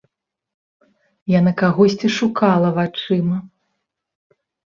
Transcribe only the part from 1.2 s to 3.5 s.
Яна кагосьці шукала вачыма.